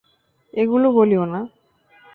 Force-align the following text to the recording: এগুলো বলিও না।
এগুলো 0.53 0.87
বলিও 0.91 1.23
না। 1.25 1.39